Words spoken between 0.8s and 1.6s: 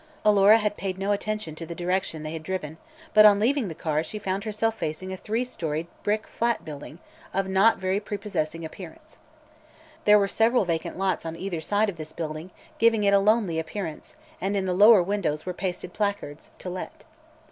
no attention